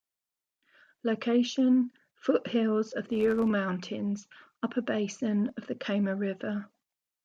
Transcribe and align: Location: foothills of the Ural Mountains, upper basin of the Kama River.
Location: 1.03 1.91
foothills 2.15 2.93
of 2.93 3.07
the 3.09 3.17
Ural 3.17 3.45
Mountains, 3.45 4.27
upper 4.63 4.81
basin 4.81 5.53
of 5.57 5.67
the 5.67 5.75
Kama 5.75 6.15
River. 6.15 6.67